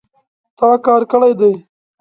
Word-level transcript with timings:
تا 0.57 0.69
کار 0.85 1.01
کړی 1.11 1.31
دی 1.39 1.53